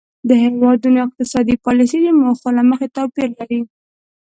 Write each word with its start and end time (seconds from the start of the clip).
د 0.29 0.29
هیوادونو 0.43 0.97
اقتصادي 1.07 1.55
پالیسۍ 1.65 1.99
د 2.03 2.07
موخو 2.21 2.49
له 2.57 2.63
مخې 2.69 2.87
توپیر 2.95 3.29
لري 3.39 3.61